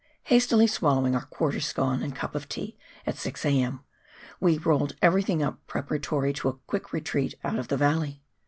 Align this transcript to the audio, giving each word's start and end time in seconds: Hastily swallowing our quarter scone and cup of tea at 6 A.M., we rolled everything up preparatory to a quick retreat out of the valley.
Hastily 0.23 0.65
swallowing 0.65 1.13
our 1.13 1.25
quarter 1.27 1.59
scone 1.59 2.01
and 2.01 2.15
cup 2.15 2.33
of 2.33 2.49
tea 2.49 2.75
at 3.05 3.17
6 3.17 3.45
A.M., 3.45 3.81
we 4.39 4.57
rolled 4.57 4.95
everything 4.99 5.43
up 5.43 5.59
preparatory 5.67 6.33
to 6.33 6.49
a 6.49 6.53
quick 6.65 6.91
retreat 6.91 7.35
out 7.43 7.59
of 7.59 7.67
the 7.67 7.77
valley. 7.77 8.23